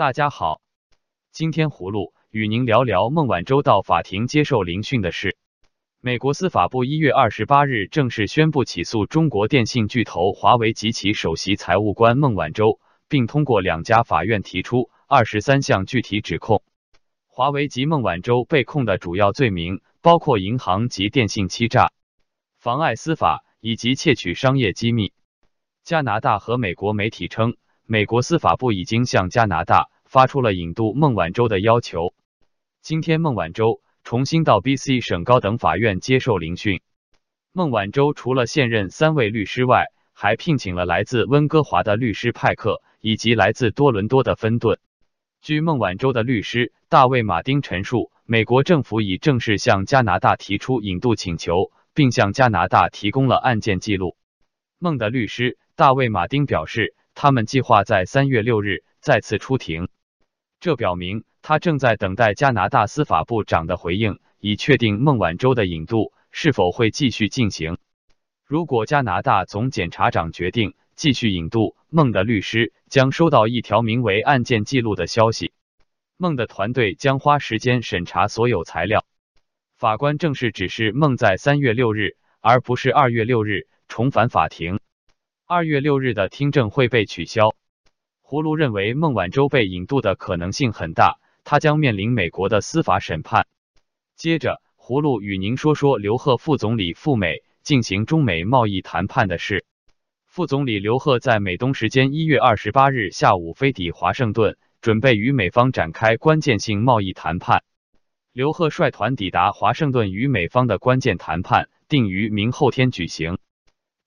[0.00, 0.62] 大家好，
[1.30, 5.36] 今天葫芦与您聊聊孟晚舟到法庭接受聆讯的事。
[6.00, 16.62] 美国司法部一月二十八日正式宣布起诉中国电信巨头华为及其首席财务官孟晚舟，并通过两家法院提出二十三项具体指控。
[17.26, 21.92] 华为及孟晚舟被控的主要罪名包括银行及电信欺诈、
[22.56, 25.12] 妨碍司法以及窃取商业机密。
[25.84, 27.58] 加拿大和美国媒体称。
[27.92, 32.14] 美国司法部已经向加拿大发出了引渡孟晚舟的要求。
[32.80, 36.82] 今天，孟晚舟重新到 B.C 省高等法院接受聆讯。
[37.50, 44.78] 孟晚舟除了现任三位律师外，还聘请了来自温哥华的律师派克以及来自多伦多的芬顿。
[45.42, 54.16] 据孟晚舟的律师大卫·马丁陈述，美国政府已正式向加拿大提出引渡请求，并向加拿大提供了案件记录。
[54.78, 56.94] 孟的律师大卫·马丁表示。
[57.22, 59.88] 他们计划在三月六日再次出庭，
[60.58, 67.76] 这表明他正在等待加拿大司法部长的回应，以确定孟晚舟的引渡是否会继续进行。
[68.46, 75.52] 如果加拿大总检察长决定继续引渡，孟的律师将收到一条名为“案件记录”的消息。
[76.16, 79.04] 孟的团队将花时间审查所有材料。
[79.76, 84.80] 法官正式指示孟在三月六日，而不是二月六日重返法庭。
[85.52, 87.56] 二月六日的听证会被取消。
[88.22, 93.48] 葫芦认为孟晚舟被引渡的可能性很大，他将面临美国的司法审判。
[94.14, 99.64] 接着，葫芦与您说说刘鹤副总理赴美进行中美贸易谈判的事。
[100.24, 107.64] 副总理刘鹤在美东时间一月二十八日下午飞抵华盛顿，准备与美方展开关键性贸易谈判。
[108.32, 113.38] 刘鹤率团抵达华盛顿，与美方的关键谈判定于明后天举行。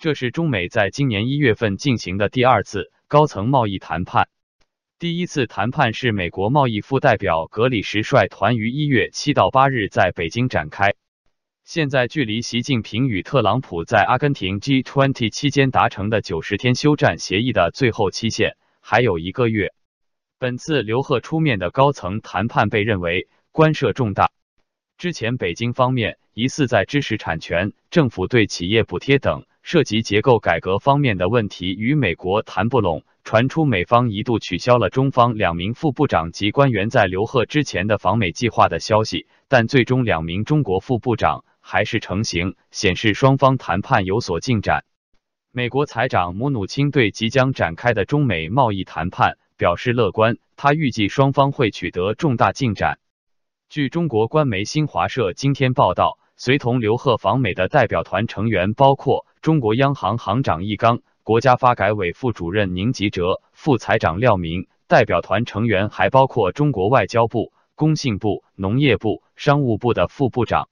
[0.03, 4.27] 这是中美在今年一月份进行的第二次高层贸易谈判。
[4.99, 10.95] 第一次谈判是美国贸易副代表格里什率团于一月七到八日在北京展开。
[11.63, 19.73] 现在距离习近平与特朗普在阿根廷 G20 期间达成的九十天休战协议的最后期限还有一个月。
[20.37, 24.33] 本次刘鹤出面的高层谈判被认为关涉重大。
[24.97, 29.45] 之前北京方面疑似在知识产权、政府对企业补贴等。
[29.63, 44.83] 涉及结构改革方面的问题与美国谈不拢，传出美方一度取消了中方两名副部长及官员在刘鹤之前的访美计划的消息，但最终两名中国副部长还是成行，显示双方谈判有所进展。
[45.53, 52.99] 美国财长姆努钦对即将展开的中美贸易谈判表示乐观，他预计双方会取得重大进展。
[53.69, 59.25] 据中国官媒新华社今天报道，随同刘鹤访美的代表团成员包括。
[59.43, 70.69] 中国央行行长易纲、国家发改委副主任宁吉喆、副财长廖明，代表团成员还包括中国外交部、工信部、农业部、商务部的副部长。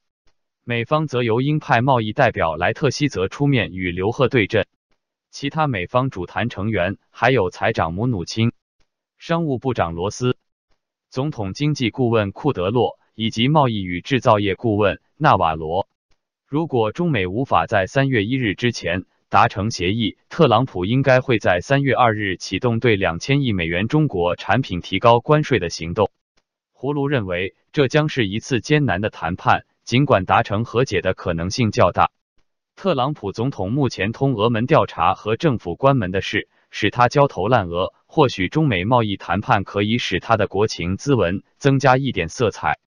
[0.63, 4.65] 美方则由鹰派贸易代表莱特希泽出面与刘鹤对阵。
[5.31, 8.53] 其他美方主谈成员还有财长姆努钦、
[9.17, 10.37] 商务部长罗斯、
[11.09, 15.87] 总统经济顾问库德洛以及贸易与制造业顾问纳瓦罗。
[16.47, 26.09] 如果中美无法在三月一日之前达成协议，特朗普应该会在三月二日启动对两千亿美元中国产品提高关税的行动。
[26.75, 32.09] 葫芦认为，这将是一次艰难的谈判，尽管达成和解的可能性较大。
[32.75, 37.93] 特朗普总统目前通俄门调查和政府关门的事，使他焦头烂额。
[38.07, 42.79] 或许中美贸易谈判可以使他的国情咨文增加一点色彩。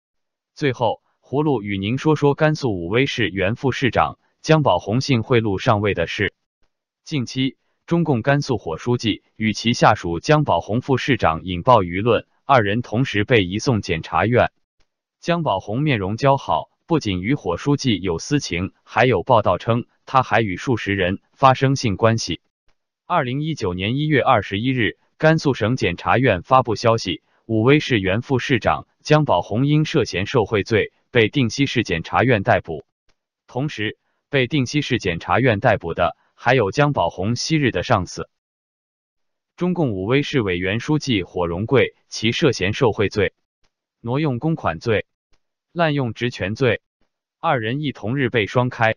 [0.55, 1.02] 最后。
[1.33, 6.35] 葫芦与您说说甘肃武威市原副市长姜宝红性贿赂上位的事。
[7.05, 7.57] 近期，
[7.87, 14.53] 中共甘肃火书记与其下属姜宝红副市长引爆舆论，二人同时被移送检察院。
[15.21, 22.43] 姜宝红面容姣好，不仅与火书记有私情，还有报道称他还与数十人发生性关系。
[23.07, 30.93] 二零一九年一月二十一日，甘肃省检察院发布消息，武威市原副市长姜宝红因涉嫌受贿罪。
[31.13, 32.85] 被定西市检察院逮捕，
[33.47, 33.99] 同时
[34.31, 38.31] 被定西市检察院逮捕的还有姜宝红昔日的上司，
[39.55, 43.35] 中共武威市委原书记火荣贵，其涉嫌受贿罪、
[44.01, 45.05] 挪用公款罪、
[45.71, 46.81] 滥用职权罪，
[47.41, 48.97] 二人亦同日被双开。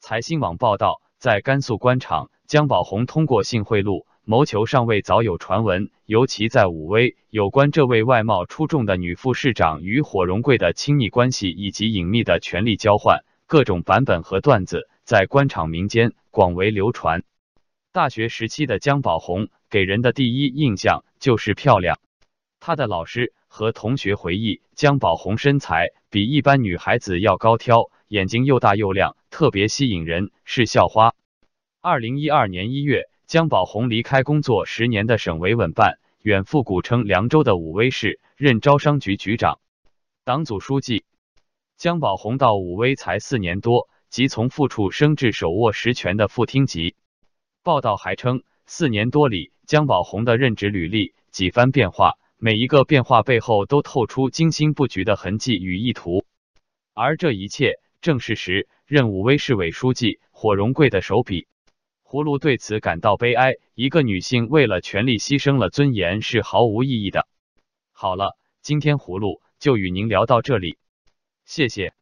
[0.00, 4.06] 财新网报道，在甘肃官场，姜宝红通过性贿赂。
[4.26, 17.22] 谋求上位早有传闻，尤其在武威，有关这位外貌出众的女副市长与火荣贵的亲密关系以及隐秘的权力交换，各种版本和段子在官场民间广为流传。
[17.92, 21.98] 大学时期的姜宝红给人的第一印象就是漂亮，
[22.60, 31.14] 他的老师和同学回忆，姜宝红身材比一般女孩子要高挑，眼睛又大又亮，特别吸引人，是校花。
[31.82, 39.60] 二零一二年一月，姜宝红离开工作十年的省维稳办，远赴古称凉州的武威市任招商局局长、
[40.24, 41.04] 党组书记。
[41.78, 46.96] 姜宝红到武威才四年多，即从副处升至手握实权的副厅级。
[47.62, 52.18] 报道还称，四年多里，姜宝红的任职履历几番变化。
[52.36, 56.26] 每一个变化背后都透出精心布局的痕迹与意图，
[56.92, 61.46] 而这一切正是时任武威市委书记火荣贵的手笔。
[62.14, 67.26] 葫芦对此感到悲哀，一个女性为了权力牺牲了尊严是毫无意义的。
[67.90, 70.78] 好了，今天葫芦就与您聊到这里，
[71.44, 71.92] 谢谢。